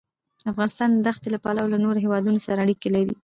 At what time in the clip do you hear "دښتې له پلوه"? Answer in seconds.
1.07-1.71